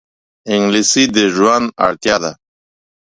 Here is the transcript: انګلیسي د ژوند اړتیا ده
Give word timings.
انګلیسي 0.53 1.03
د 1.15 1.17
ژوند 1.35 1.65
اړتیا 1.85 2.15
ده 2.23 2.31